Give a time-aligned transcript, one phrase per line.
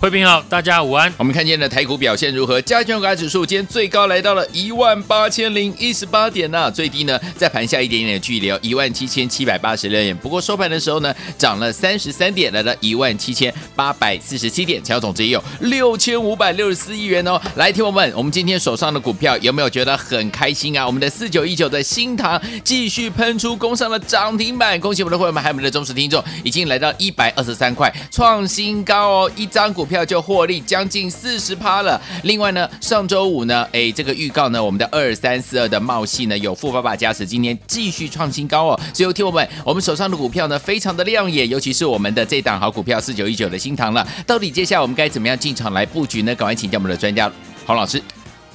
[0.00, 1.12] 慧平好，大家午安。
[1.16, 2.62] 我们看见的台股表现如何？
[2.62, 10.16] 加权股指数今天最高来到了一万八千零一十八点呢、啊，最低呢在盘下一点点的距离哦，一万七千七百八十六点。
[10.16, 17.40] 不过收盘的时候呢，涨了三十三点，来到一万七千八百四十七点，成交总值也有六千五百六十四亿元哦。
[17.56, 20.86] 来，听我们，我们今天手上的股票有没有觉得很开心啊？
[20.86, 29.87] 我们的四九一九的新唐继续喷出攻上了涨停板，恭喜我们的会员们，还有我们的忠实听众，已经来到一百二十三块，创新高哦，一张股。
[29.88, 32.00] 票就获利将近四十趴了。
[32.22, 38.80] 另外呢，上周五呢，哎，这个预告呢，我们的二三四二的茂系呢有富爸爸加持，今天继续创新高哦。
[38.92, 44.06] 所以，听我们，我们手上的股票呢非常的亮眼，尤其是我们的这档好股票四九一九的新唐了。
[44.26, 46.34] 到底接下来我们该怎么样进场来布局呢？
[46.34, 47.32] 赶快请教我们的专家
[47.66, 48.02] 洪老师。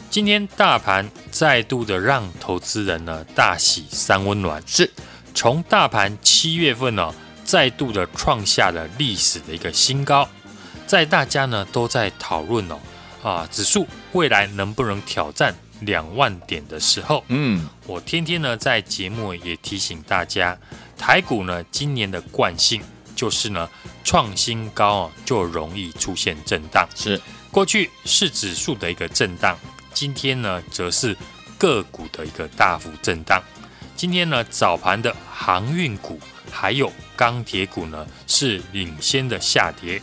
[0.09, 4.87] 今天大盘再度的让投资人呢大喜三温暖，是
[5.33, 10.29] 从大盘七月份呢、哦、再度的创下了历史的一个新高。
[10.93, 12.79] 在大家呢都在讨论哦，
[13.23, 20.55] 啊，指数未来能不能挑战两万点的时候，嗯，我天天呢在节目也提醒大家，
[20.95, 22.79] 台股呢今年的惯性
[23.15, 23.67] 就是呢
[24.03, 27.19] 创新高哦就容易出现震荡，是
[27.49, 29.57] 过去是指数的一个震荡，
[29.95, 31.17] 今天呢则是
[31.57, 33.41] 个股的一个大幅震荡。
[33.95, 36.19] 今天呢早盘的航运股
[36.51, 39.99] 还有钢铁股呢是领先的下跌。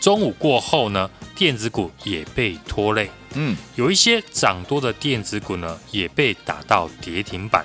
[0.00, 7.64] 中午过后呢，电子股也被拖累，嗯，有一些涨多的电子股呢，也被打到跌停板。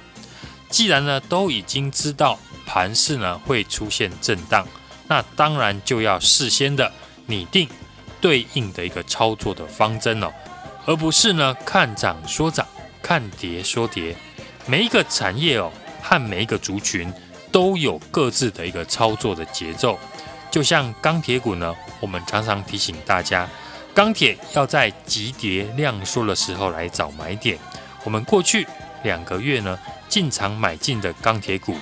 [0.70, 4.68] 既然呢都已经知道盘势呢会出现震荡，
[5.08, 6.92] 那当然就要事先的
[7.26, 7.70] 拟定
[8.20, 10.30] 对应的一个操作的方针哦，
[10.86, 12.68] 而不是呢看涨说涨，
[13.02, 14.14] 看跌说跌。
[14.66, 15.72] 每一个产业哦
[16.02, 17.12] 和每一个族群
[17.52, 19.98] 都有各自的一个操作的节奏。
[20.52, 23.48] 就像钢铁股呢，我们常常提醒大家，
[23.94, 27.60] 钢铁要在急跌量缩的时候来找买点。
[28.04, 28.66] 我们过去
[29.04, 31.76] 两个月呢，进场买进的钢铁股，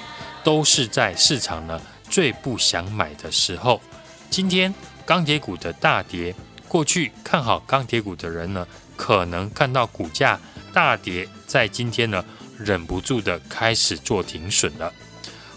[0.43, 1.79] 都是在市场呢
[2.09, 3.81] 最不想买的时候。
[4.29, 4.73] 今天
[5.05, 6.33] 钢铁股的大跌，
[6.67, 10.39] 过去看好钢铁股的人呢，可能看到股价
[10.73, 12.25] 大跌，在今天呢，
[12.57, 14.91] 忍不住的开始做停损了。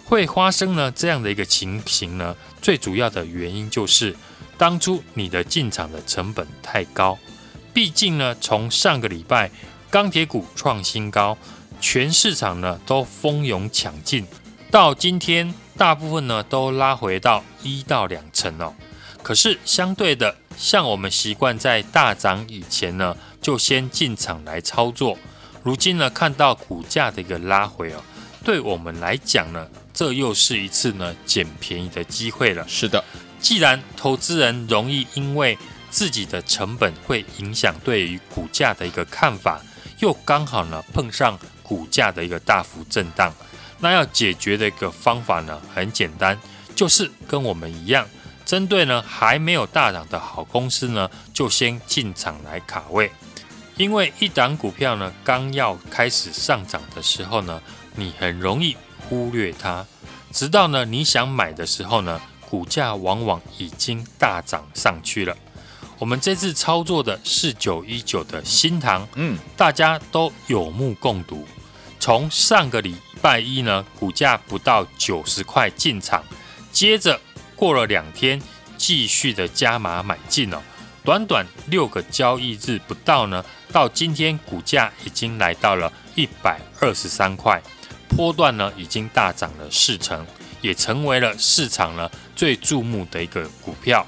[0.08, 4.14] 会发生呢这样的一个情形呢，最主要的原因就是
[4.56, 7.18] 当初你的进场的成本太高。
[7.74, 9.50] 毕竟呢，从上个礼拜
[9.90, 11.36] 钢铁股创新高，
[11.80, 14.26] 全市场呢都蜂拥抢进，
[14.70, 18.72] 到今天大部分呢都拉回到一到两成哦。
[19.22, 25.18] 可是相对的，像我们习惯在大涨以前呢就先进场来操作，
[25.64, 28.00] 如今呢看到股价的一个拉回哦，
[28.44, 29.66] 对我们来讲呢。
[29.96, 32.68] 这又是一次呢捡便宜的机会了。
[32.68, 33.02] 是的，
[33.40, 35.56] 既然投资人容易因为
[35.88, 39.58] 自己的成本会影响对于股价的一个看法，
[40.00, 43.32] 又刚好呢碰上股价的一个大幅震荡，
[43.80, 46.38] 那要解决的一个方法呢很简单，
[46.74, 48.06] 就是跟我们一样，
[48.44, 53.10] 针对呢还没有大涨的好公司呢，就先进场来卡位，
[53.78, 57.62] 因为一档股票呢刚要开始上涨的时候呢，
[57.94, 58.76] 你很容易。
[59.08, 59.86] 忽略它，
[60.32, 65.36] 直到呢你想买的时候呢，股价往往已经大涨上去了。
[65.98, 71.46] 我们这次操作的四九一九的新唐，嗯，大家都有目共睹。
[71.98, 76.22] 从上个礼拜一呢，股价不到九十块进场，
[76.70, 77.18] 接着
[77.54, 78.40] 过了两天，
[78.76, 80.60] 继续的加码买进哦。
[81.02, 83.42] 短短六个交易日不到呢，
[83.72, 87.62] 到今天股价已经来到了一百二十三块。
[88.08, 90.26] 波段呢已经大涨了四成，
[90.60, 94.06] 也成为了市场呢最注目的一个股票。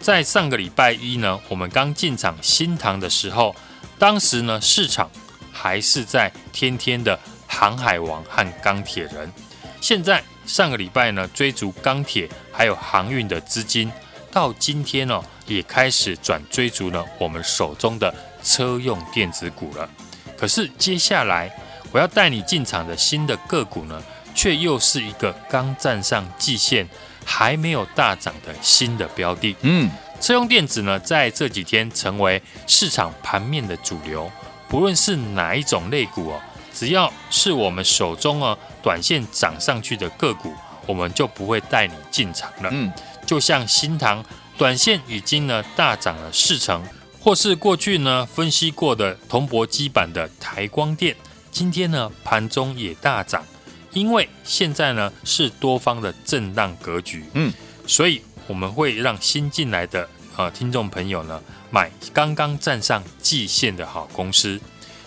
[0.00, 3.54] 在上个礼拜一呢，我们刚进场新塘的时候，
[3.98, 5.10] 当时呢市场
[5.52, 9.32] 还是在天天的航海王和钢铁人。
[9.80, 13.92] 现在上个礼拜呢追逐钢铁还有航运的资金，
[14.30, 18.12] 到今天呢也开始转追逐了我们手中的
[18.42, 19.88] 车用电子股了。
[20.36, 21.54] 可是接下来。
[21.92, 24.02] 我要带你进场的新的个股呢，
[24.34, 26.88] 却又是一个刚站上季线
[27.24, 29.54] 还没有大涨的新的标的。
[29.60, 29.90] 嗯，
[30.20, 34.30] 车用电子呢，在这几天成为市场盘面的主流，
[34.68, 36.40] 不论是哪一种类股哦，
[36.72, 40.54] 只要是我们手中啊短线涨上去的个股，
[40.86, 42.70] 我们就不会带你进场了。
[42.72, 42.90] 嗯，
[43.26, 44.24] 就像新塘，
[44.56, 46.82] 短线已经呢大涨了四成，
[47.20, 51.14] 或是过去呢分析过的铜箔基板的台光电。
[51.52, 53.44] 今天呢，盘中也大涨，
[53.92, 57.52] 因为现在呢是多方的震荡格局，嗯，
[57.86, 61.40] 所以我们会让新进来的呃听众朋友呢
[61.70, 64.58] 买刚刚站上季线的好公司。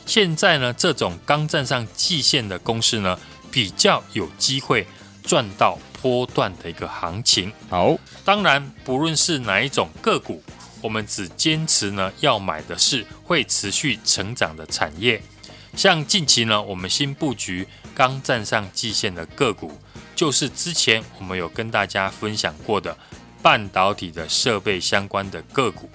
[0.05, 3.19] 现在呢，这种刚站上季线的公司呢，
[3.49, 4.85] 比较有机会
[5.23, 7.51] 赚到波段的一个行情。
[7.71, 10.43] 好，当然不论是哪一种个股，
[10.79, 15.19] 我们只坚持呢要买的是会持续成长的产业。
[15.75, 19.77] 像近期呢，我们新布局刚站上季线的个股，
[20.15, 22.97] 就是之前我们有跟大家分享过的
[23.41, 25.89] 半导体的设备相关的个股。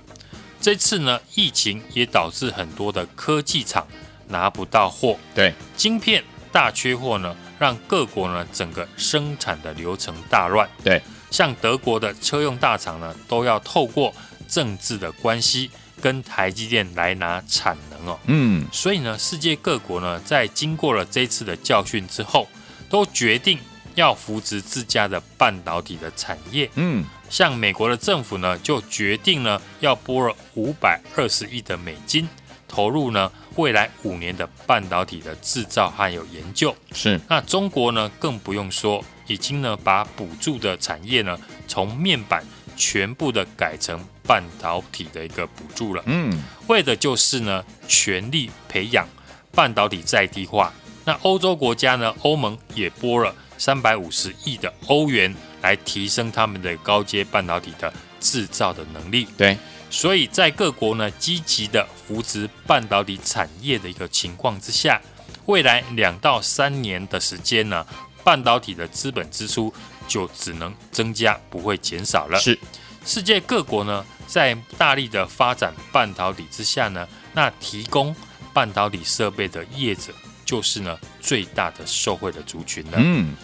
[0.60, 3.86] 这次呢，疫情也导致很多的科技厂
[4.28, 6.22] 拿不到货，对，晶片
[6.52, 11.00] 大缺货呢，让各国呢整个生产的流程大乱，对，
[11.30, 14.14] 像德国的车用大厂呢，都要透过
[14.46, 15.70] 政治的关系。
[16.00, 22.48] 跟台积电来拿产能哦，嗯，所以呢，世界各国呢，在经过了这次的教训之后，
[22.88, 23.58] 都决定
[23.94, 32.28] 要扶植自家的半导体的产业，嗯，像美国的政府呢，就决定呢，要拨了五百二十亿的美金，
[32.66, 41.38] 投入呢未来五年的半导体的制造还有研究，是，那中国呢，更不用说，已经呢把补助的产业呢，
[41.68, 42.44] 从面板
[42.80, 44.02] 全部的改成。
[44.22, 46.32] 半导体的一个补助了，嗯，
[46.68, 49.04] 为的就是呢，全力培养
[49.50, 50.72] 半导体在地化。
[51.04, 59.26] 那欧洲国家呢，欧盟也拨了三百五十亿的欧元来提升他们的高阶半导体的制造的能力。
[59.36, 59.58] 对，
[59.90, 65.02] 所以在各国呢积极的扶植半导体产业的一个情况之下，
[65.46, 67.84] 未来两到三年的时间呢，
[68.22, 69.74] 半导体的资本支出
[70.10, 72.38] 就只能增加，不会减少了。
[72.38, 72.58] 是，
[73.06, 74.04] 世界各国呢。
[74.30, 78.14] 在大力的发展半导体之下呢，那提供
[78.52, 80.12] 半导体设备的业者
[80.44, 82.98] 就是呢最大的受惠的族群了。
[82.98, 83.34] 嗯，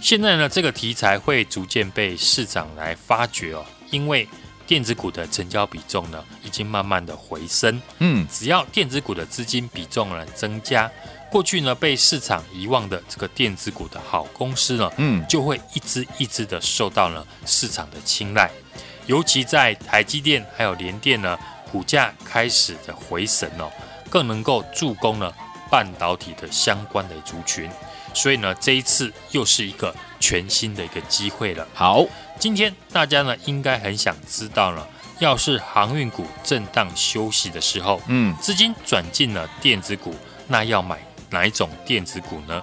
[0.00, 4.28] 现在呢这个题材会逐渐被市场来发掘哦，因为
[4.64, 7.82] 电子股的成交比重呢已经慢慢的回升。
[7.98, 10.88] 嗯，只要电子股的资金比重呢增加，
[11.30, 18.50] 过去呢被市场遗忘的这个电子股的好公司呢，嗯，就会一支一支的受到了市场的青睐。
[19.06, 21.38] 尤其在台积电还有联电呢，
[21.70, 23.70] 股价开始的回神哦，
[24.10, 25.34] 更能够助攻了
[25.70, 27.70] 半导体的相关的族群。
[28.14, 31.66] 所以呢，这一次又是一个全新的一个机会了。
[31.74, 32.04] 好，
[32.38, 34.88] 今天大家呢应该很想知道了，
[35.18, 40.14] 要是航运股震荡休息的时候，嗯，资金转进了电子股，
[40.46, 40.98] 那要买
[41.30, 42.62] 哪一种电子股呢？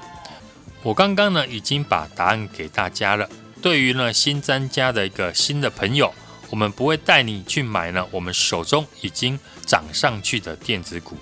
[0.83, 3.29] 我刚刚呢已经把答案给大家了。
[3.61, 6.13] 对于呢新参加的一个新的朋友。
[6.51, 11.17] 我们不会带你去买呢，我们手中已经涨上去的电子股，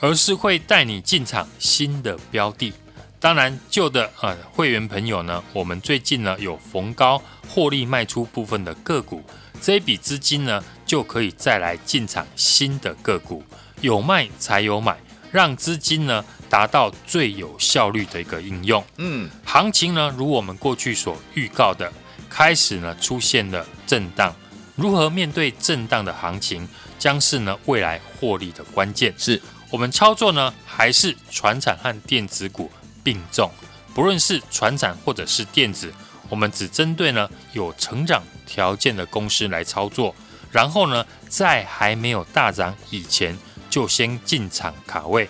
[0.00, 2.72] 而是会带你进场新的标的。
[3.20, 9.22] 当然，旧的呃会员朋友呢，我们最近呢有逢高获利卖出部分的个股，
[9.62, 13.44] 这一笔资金呢就可以再来进场新的个股，
[13.80, 14.98] 有卖才有买，
[15.30, 18.84] 让资金呢达到最有效率的一个应用。
[18.98, 21.92] 嗯，行情呢如我们过去所预告的，
[22.28, 24.34] 开始呢出现了震荡。
[24.74, 29.14] 如何面对震荡的行情，将是呢未来获利的关键。
[29.16, 32.70] 是我们操作呢，还是船产和电子股
[33.02, 33.50] 并重？
[33.94, 35.92] 不论是船产或者是电子，
[36.28, 40.14] 我们只针对呢有成长条件的公司来操作。
[40.52, 43.36] 然后呢，在还没有大涨以前，
[43.70, 45.28] 就先进场卡位。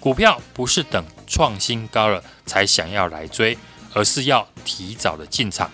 [0.00, 3.56] 股票不是等创新高了才想要来追，
[3.92, 5.70] 而是要提早的进场。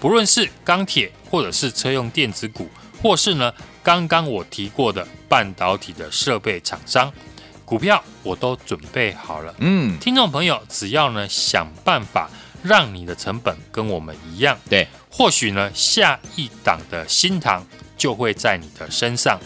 [0.00, 2.68] 不论是钢铁，或者是车用电子股，
[3.02, 3.52] 或是呢
[3.82, 7.12] 刚刚我提过的半导体的设备厂商
[7.64, 9.54] 股票，我都准备好了。
[9.58, 12.30] 嗯，听众朋友，只要呢想办法
[12.62, 17.64] 让你的成本跟我们一样，对，或许呢下一档的新塘
[17.96, 19.38] 就会在你的身上。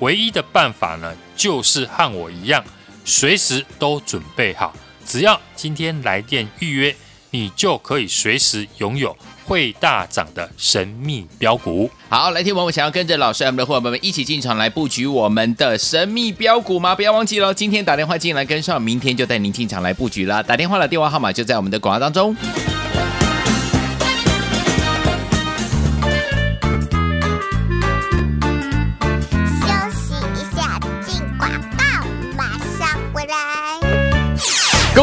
[0.00, 2.64] 唯一的办法呢，就是和我一样，
[3.08, 4.72] 随时都准备好。
[5.04, 6.94] 只要今天来电预约。
[7.30, 11.90] 你就可以随时拥有会大涨的神秘标股。
[12.08, 16.94] 好，来听我们想要跟着老师我们的伙伴们一起进场来布局我们的神秘标股吗？
[16.94, 20.42] 不要忘记了，今天打电话进来跟上，明天就带您进场来布局了。
[20.42, 22.34] 打电话的电话号码就在我们的广告当中。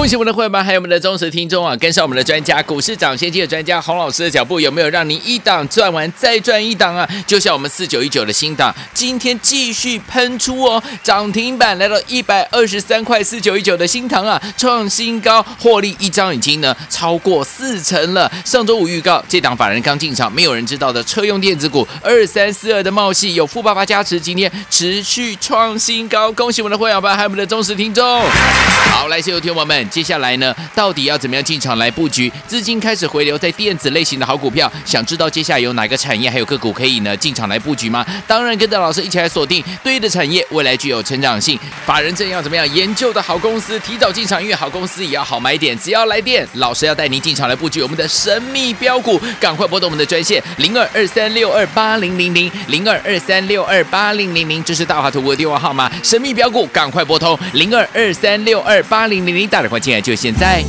[0.05, 1.75] 恭喜我们的会员们，还有我们的忠实听众啊！
[1.77, 7.09] 跟上我们的专家，股市涨先机的专家洪老师的脚步，有没有让您一档赚完再赚一档啊？
[7.25, 18.31] 就像我们四九一九的新档，今天继续喷出哦，涨停板来到一百二十三块四九一九的新塘啊，创新高，获利一张已经呢超过四成了。
[18.45, 26.31] 上周五预告，这档法人刚进场，没有人知道的车用电子股二三四二的茂系有富爸爸加持，今天持续创新高。
[26.31, 28.21] 恭喜我们的会员们，还有我们的忠实听众。
[28.91, 29.89] 好，来，所有听友们。
[29.95, 32.29] 接下来呢，到底要怎么样进场来布局？
[32.45, 38.05] 资金开始回流在电子类型的好股票，想知道接下来有哪个产业还有个股可以呢进场来布局吗？
[38.27, 41.57] 当然，跟着老师一起来锁定对的产业，未来具有成长性。
[41.85, 45.79] 法人正要怎么样研究的好公司，提早进场，因为好公司也要好买点。
[45.79, 55.89] 只要来电，老师要带您进场来布局我们的神秘标股，赶快拨动我们的专线零二二三六二八零零零零二二三六二八零零零，这是大华图的电话号码。
[56.03, 59.79] 神秘标股，赶快拨通零二二三六二八零零零，打电话。
[59.85, 60.65] 现在就现在。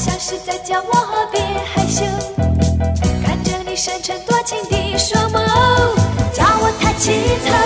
[0.00, 2.02] 像是在叫我别害羞。
[3.22, 5.36] 看着你深沉多情的双眸
[6.32, 7.10] 叫我抬起
[7.44, 7.59] 头。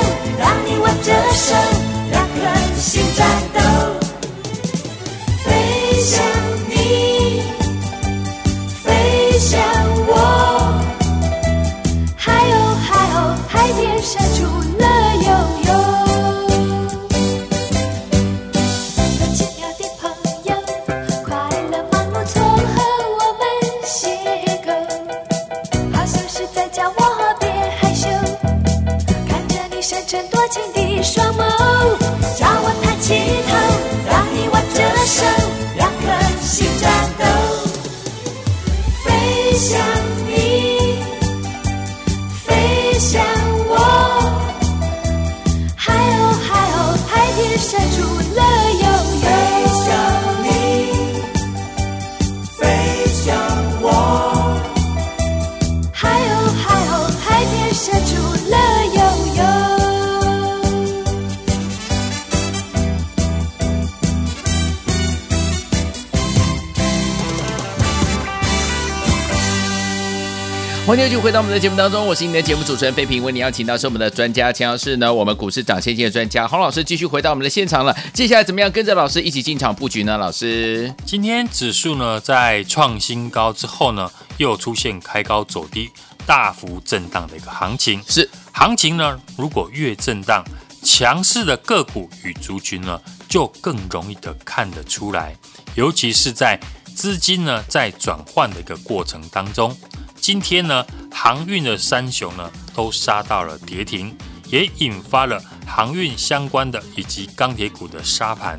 [70.95, 77.93] 欢迎继续回到我们的节目当中，我是你的节目主持人费平，为你邀请到是我们的专家，强老师呢，我们股市涨先机的专家洪老师继续回到我们的现场了。
[78.13, 80.17] 接下来怎么样跟着老师一起进场布局呢？
[80.17, 85.91] 老师，今天指数呢在创新高之后呢，又出现开高走低、
[86.25, 88.01] 大幅震荡的一个行情。
[88.07, 90.45] 是行情呢，如果越震荡，
[90.85, 95.37] 强势的个股与族群呢，就更容易的看得出来，
[95.75, 96.61] 尤其是在
[96.95, 99.77] 资金呢在转换的一个过程当中。
[100.25, 104.17] 今天呢，航运的三雄呢都杀到了跌停，
[104.49, 108.59] 也引发了航运相关的以及钢铁股的杀盘。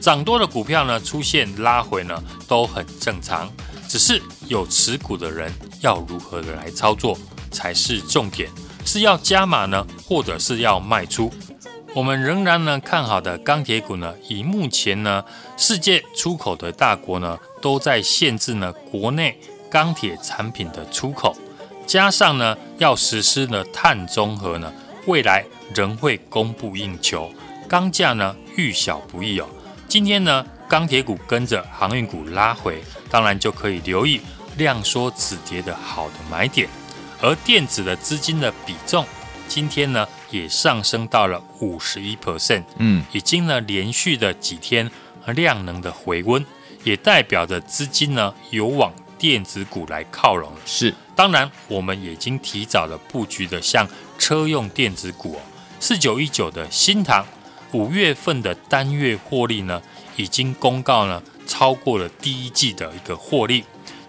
[0.00, 3.50] 涨多的股票呢出现拉回呢都很正常，
[3.88, 7.18] 只是有持股的人要如何的来操作
[7.50, 8.48] 才是重点，
[8.84, 11.28] 是要加码呢，或者是要卖出？
[11.92, 15.24] 我们仍然呢看好的钢铁股呢，以目前呢
[15.56, 19.40] 世界出口的大国呢都在限制呢国内。
[19.70, 21.34] 钢铁产品的出口，
[21.86, 24.72] 加上呢要实施呢碳中和呢，
[25.06, 27.32] 未来仍会供不应求，
[27.68, 29.46] 钢价呢遇小不易哦。
[29.86, 34.20] 今天呢钢铁股跟着航运股拉回，当然就可以留意
[34.56, 36.68] 量缩止跌的好的买点。
[37.22, 39.04] 而电子的资金的比重，
[39.46, 44.90] 今天呢也上升到了五十一 percent，嗯，已经呢连续的几天
[45.26, 46.44] 量能的回温，
[46.82, 48.92] 也代表着资金呢有往。
[49.20, 53.86] 电子股来靠拢是，当然我们已经提早了布局的，像
[54.18, 55.40] 车用电子股哦，
[55.78, 57.26] 四九一九的新塘，
[57.72, 59.82] 五月份的单月获利呢，
[60.16, 63.62] 已经公告呢，超过了第一季的一个获利，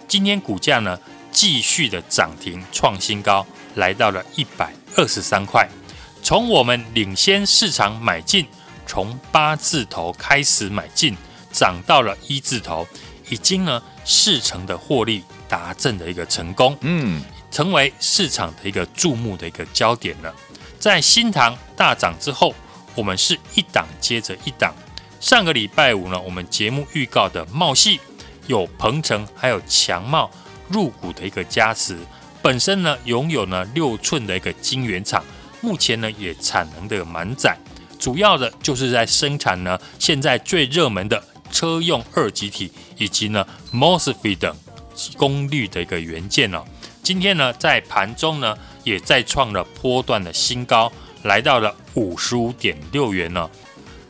[0.08, 0.98] 今天股价呢
[1.30, 5.68] 继续的涨停创新高，来到了一百二十三块，
[6.24, 8.48] 从我们领先市场买进，
[8.88, 11.18] 从八字头开始买进，
[11.52, 12.88] 涨到了一字头。
[13.30, 20.34] 已经呢，四成的获利达阵的一个成功，嗯，成为市场的一个注目的一个焦点了。
[20.80, 22.54] 在新塘大涨之后，
[22.96, 24.74] 我们是一档接着一档。
[25.20, 28.00] 上个礼拜五呢，我们节目预告的茂系
[28.48, 30.32] 有鹏程还有强茂
[30.68, 31.96] 入股的一个加持，
[32.42, 35.24] 本身呢拥有呢六寸的一个晶圆厂，
[35.62, 37.56] 目前呢也产能的满载，
[38.00, 41.24] 主要的就是在生产呢现在最热门的。
[41.52, 44.56] 车用二极体以及呢 MOSFET 等
[45.18, 46.64] 功率的一个元件哦，
[47.04, 50.92] 今天呢在盘中呢也再创了波段的新高，
[51.24, 53.50] 来到了五十五点六元呢。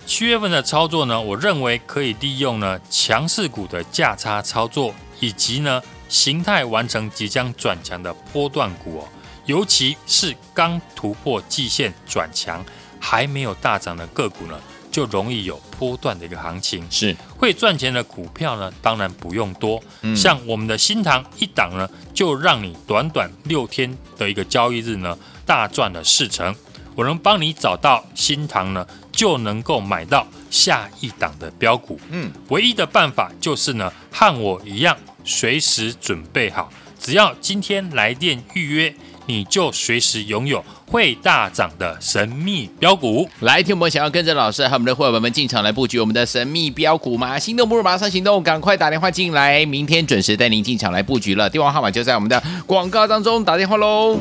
[0.05, 9.07] 七月份的操作呢，我认为可以利用呢强势股的价差操作，以及呢形态完成即将转强的波段股哦，
[9.45, 12.65] 尤其是刚突破季线转强
[12.99, 14.59] 还没有大涨的个股呢。
[14.91, 26.53] 就容易有波段的一个行情，是会赚钱的股票呢，当然不用多，嗯、像我们的新塘一档呢，就让你短短六天的一个交易日呢，大赚了四成。
[26.93, 31.97] 我能帮你找到新塘呢，就能够买到下一档的标股。
[32.09, 38.93] 嗯，唯一的办法就是呢，和我一样，随时准备好，只要今天来电预约。
[39.27, 43.27] 你就随时拥有会大涨的神秘标股。
[43.39, 47.39] 来，听我们想要跟着老师和我们的伙伴们进场来布局我们的神秘标股吗？
[47.39, 51.49] 心动不如马上行动，赶快打电话进来，明天准时带您进场来布局了。
[51.49, 54.19] 电话号码就在我们的广告当中，打电话喽。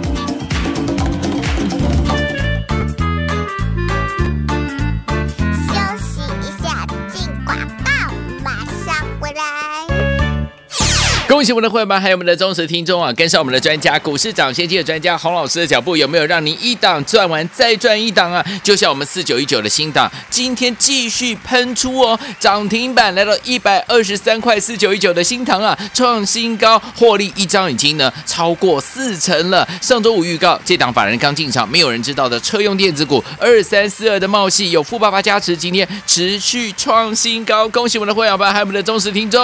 [11.40, 13.10] 恭喜我们的会员们，还有我们的忠实听众啊！
[13.14, 18.44] 跟上我们的专家，股市涨先机的专家洪老师的脚步，有没有让您一档赚完再赚一档啊？
[18.62, 29.66] 就像我们四九一九的新档，今天继续喷出哦，涨停板来到一百二十三块，四九一九的新塘啊，创新高，获利一张已经呢超过四成了。
[29.80, 37.66] 上周五预告，这档法人刚进场，没有人知道的车用电子股二三四二的茂系有富爸爸加持，今天持续创新高。
[37.70, 39.40] 恭喜我们的会员们，还有我们的忠实听众。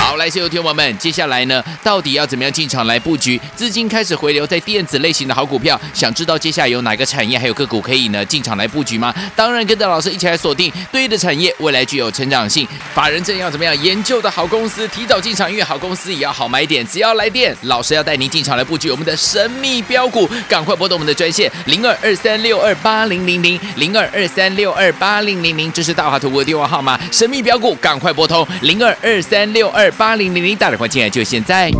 [0.00, 1.01] 好，来，所有听友们。
[1.02, 3.40] 接下来呢，到底要怎么样进场来布局？
[3.56, 9.12] 资金开始回流在电子类型的好股票，想知道接下来有哪个产业还有个股可以呢进场来布局吗？
[9.34, 12.68] 当然，跟着老师一起来锁定对的产业，未来具有成长性。
[12.94, 16.86] 法人正要怎么样研究的好公司，提早进场，因为好公司也要好买点。
[16.86, 26.96] 只要来电，老师要带您进场来布局我们的神秘标股，赶快拨动我们的专线零二二三六二八零零零零二二三六二八零零零，这是大华图的电话号码。
[27.10, 30.86] 神秘标股，赶快拨通零二二三六二八零零零，大电话。
[30.92, 31.70] 现在就现在。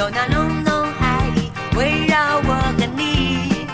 [0.00, 3.66] 有那浓浓爱意围绕我和你，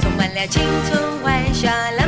[0.00, 2.05] 充满了青春欢笑。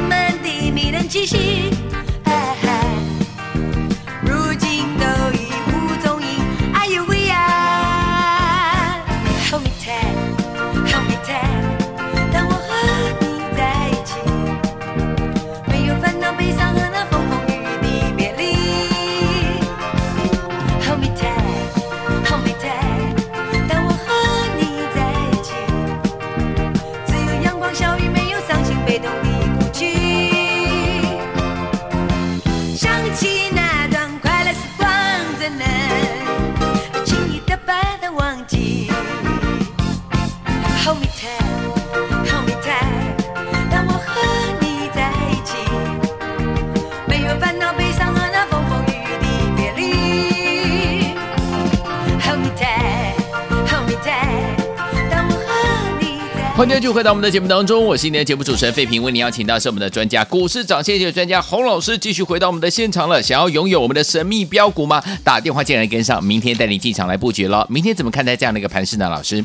[56.58, 63.22] 欢迎继续回到我们的节目当中，我是今天的节目主持人费平，为您邀请到是我们的专家股市涨跌专家洪老师，继续回到我们的现场了。
[63.22, 65.00] 想要拥有我们的神秘标股吗？
[65.22, 67.64] 打电话进来跟上，明天带你进场来布局了。
[67.70, 69.08] 明天怎么看待这样的一个盘势呢？
[69.08, 69.44] 老师，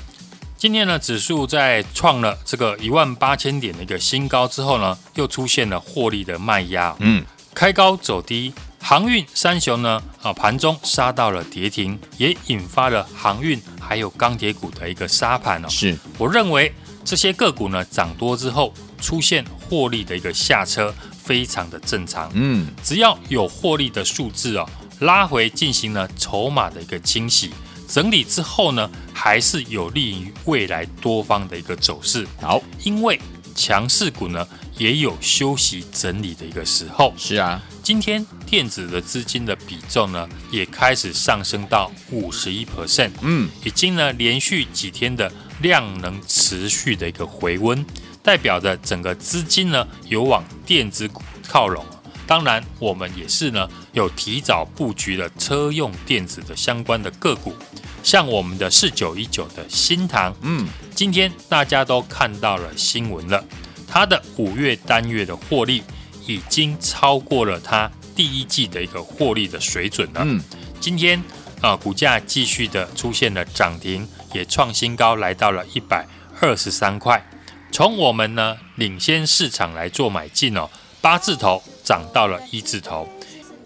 [0.58, 7.24] 今天呢，指数在创了这个一万八千点的一个新高之后呢，又出现了获利的卖压，嗯，
[7.54, 15.70] 开高走低，航运三雄呢啊盘中杀到了跌停，也引发了航运还有钢铁股的一个杀盘哦。
[15.70, 16.74] 是我认为。
[17.06, 22.32] 这些个股呢涨多之后出现获利的一个下车，非常的正常。
[22.34, 27.52] 嗯，只要有获利的数字哦，拉回进行了筹码的一个清洗
[27.88, 32.26] 整理之后呢，还是有利于未来多方的一个走势。
[32.42, 33.20] 好，因为
[33.54, 37.14] 强势股呢也有休息整理的一个时候。
[37.18, 43.12] 是啊，今天电子的资金的比重呢也开始上升到五十一 percent。
[43.22, 45.30] 嗯，已经呢连续几天的。
[45.64, 47.84] 量能持续的一个回温，
[48.22, 51.84] 代表着整个资金呢有往电子股靠拢。
[52.28, 57.56] 当然，我们也是呢有提早布局了车用电子的相关的个股，
[58.04, 63.44] 像我们的四九一九的新塘，嗯，今天大家都看到了新闻了，
[63.88, 65.82] 它的五月单月的获利
[66.28, 70.22] 已经超过了它第一季的一个获利的水准了。
[70.26, 70.42] 嗯，
[70.82, 71.18] 今天
[71.62, 74.06] 啊、呃，股价继续的出现了涨停。
[74.34, 76.06] 也创新高，来到了一百
[76.42, 77.24] 二十三块。
[77.72, 80.70] 从我们呢领先市场来做买进哦，
[81.02, 83.08] 八字头涨到了一字头，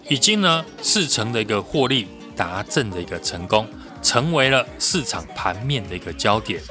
[0.07, 3.67] 已经呢四成的一个获利达阵的一个成功，
[4.01, 6.61] 成为了市场盘面的一个焦点。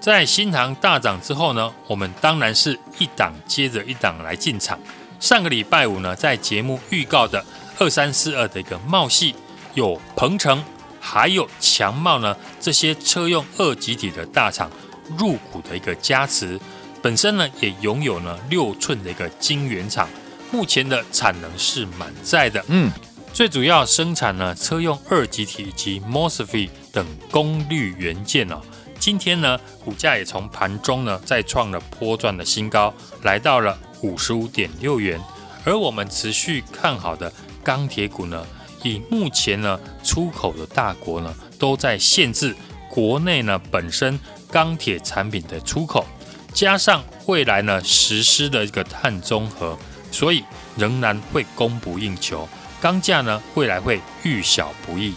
[0.00, 4.78] 在新塘大涨之后呢，我们当然是一档接着一档来进场。
[5.20, 7.44] 上个礼拜五呢，在节目预告的
[7.78, 9.34] 二三四二的一个茂戏
[9.74, 10.64] 有鹏程。
[11.00, 14.70] 还有强茂呢，这些车用二极体的大厂
[15.18, 16.58] 入股的一个加持，
[17.02, 20.08] 本身呢也拥有呢六寸的一个晶圆厂，
[20.50, 22.64] 目前的产能是满载的。
[22.68, 22.90] 嗯，
[23.32, 28.60] 最主要生产呢车用二极体以及 MOSFET 等功率元件哦。
[28.98, 35.20] 今天呢股价也从盘中呢再创了波段的新高，来到了五十五点六元。
[35.64, 37.32] 而我们持续看好的
[37.62, 38.44] 钢铁股呢，
[38.82, 42.54] 以目前呢，出口的大国呢都在限制
[42.88, 44.18] 国内呢本身
[44.50, 46.06] 钢铁产品的出口，
[46.52, 49.78] 加上未来呢实施的一个碳中和，
[50.10, 50.44] 所以
[50.76, 52.48] 仍然会供不应求，
[52.80, 55.14] 钢价呢未来会遇小不易。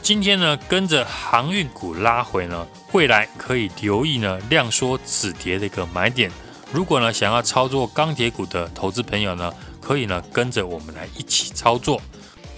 [0.00, 6.30] 今天呢跟着航运股拉回呢，未来可以留意呢量缩止跌的一个买点。
[6.72, 12.00] 如果呢想要操作钢铁股的投资朋友呢，可以呢跟着我们来一起操作。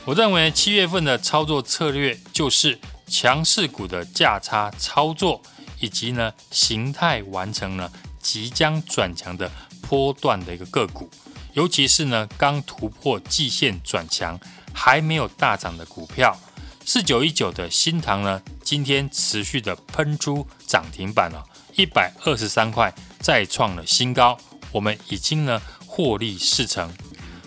[0.07, 5.41] 我认为七月份的操作策略就是强势股的价差操作，
[5.81, 7.91] 以及呢形态完成了
[8.21, 11.09] 即将转强的波段的一个个股，
[11.55, 14.39] 尤其是呢刚突破季线转强
[14.75, 16.39] 还没有大涨的股票，
[16.85, 21.43] 四九一九的新唐呢今天持续的喷出涨停板了，
[21.77, 24.37] 一百二十三块再创了新高，
[24.71, 26.93] 我们已经呢获利四成，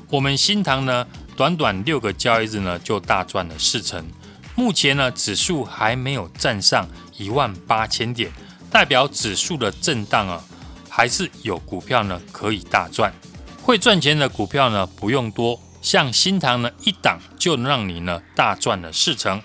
[0.10, 1.06] 我们新唐呢。
[1.38, 4.04] 短短六个交易日呢，就大赚了四成。
[4.56, 8.32] 目前呢，指数还没有站上一万八千点，
[8.72, 10.44] 代表指数的震荡啊，
[10.90, 13.14] 还是有股票呢可以大赚。
[13.62, 19.40] 会赚钱的股票呢不用多，像新塘呢一档就让你呢大赚了四成。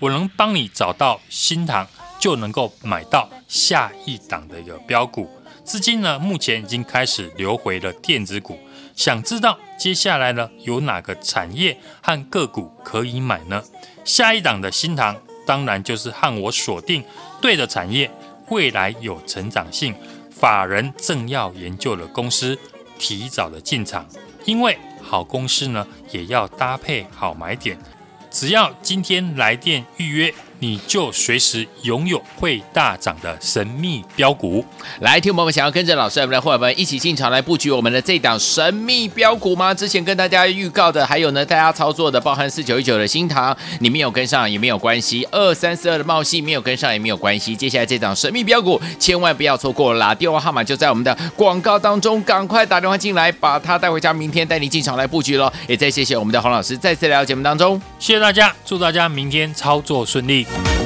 [0.00, 1.88] 我能帮你找到新塘，
[2.20, 5.30] 就能够买到下一档的一个标股。
[5.64, 8.58] 资金呢目前已经开始流回了电子股。
[8.98, 13.62] 想知道接下来呢有哪个产业和个股可以买呢？
[14.04, 17.04] 下一档的新塘当然就是和我锁定
[17.40, 18.10] 对的产业，
[18.48, 19.94] 未来有成长性，
[20.32, 22.58] 法人正要研究的公司，
[22.98, 24.04] 提早的进场，
[24.44, 27.78] 因为好公司呢也要搭配好买点。
[28.32, 34.64] 只要今天来电预约，你就随时拥有会大涨的神秘标股。
[35.00, 39.72] 来，听我们想要跟着老师我们的伙伴们一起进场来布局我们的这档神秘标股吗？
[39.72, 47.54] 之前跟大家预告的，还有呢，大家操作的，包含四九一九的新塘，你没有跟上也没有关系；二三四二的茂矽没有跟上也没有关系。
[47.54, 50.14] 接下来这档神秘标股，千万不要错过啦！
[50.14, 55.52] 电话号码就在我们的广告当中，赶快打电话进来，把它带回家，明天带你进场来布局喽！
[55.68, 60.47] 也再谢谢我们的黄老师再次来到节目当中，谢谢大家，祝大家明天操作顺利。
[60.50, 60.77] 恭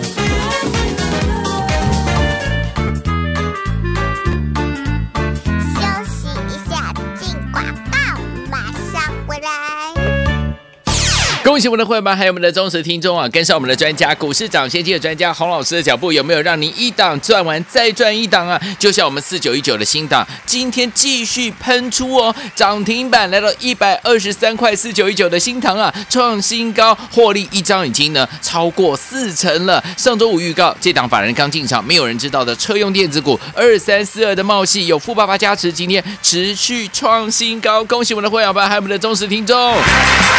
[11.62, 13.28] 喜我们的会员们，还有我们的忠实听众啊！
[13.28, 18.60] 跟上我们的专家，股市涨先机的专家洪老师的脚步，有没有让您一档赚完再赚一档啊？
[18.80, 29.80] 就像我们四九一九的新档，今天继续喷出哦，涨停板来到一百二十三块，四九一九的新唐啊，创新高，获利一张已经呢超过四成了。
[29.96, 37.84] 上周五预告，这档法人刚进场，没有人知道的车用电子股二三四二的茂系有富爸爸加持，今天持续创新高。
[37.84, 39.56] 恭喜我们的会员们，还有我们的忠实听众。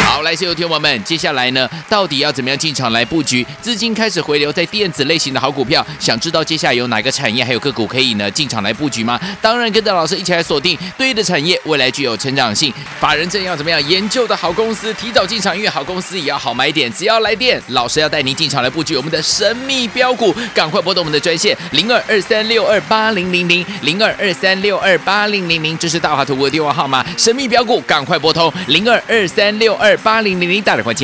[0.04, 1.02] 好，来，所有听友们。
[1.14, 3.46] 接下来呢，到底要怎么样进场来布局？
[3.62, 9.20] 资金开始回流在电子类型的好股票，想知道接下来有哪个产业还有个股可以呢进场来布局吗？
[9.40, 12.74] 当然，跟着老师一起来锁定对的产业，未来具有成长性。
[12.98, 16.92] 法人正要怎么样研究的好公司，提早进场，因为好公司也要好买点。
[16.92, 27.06] 只要来电，老师要带您进场来布局我们的神秘标股，赶快拨动我们的专线零二二三六二八零零零零二二三六二八零零零，这是大华图的电话号码。
[27.16, 31.03] 神秘标股，赶快拨通零二二三六二八零零零，打电话进